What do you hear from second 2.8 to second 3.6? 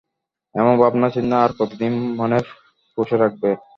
পুষে রাখবে?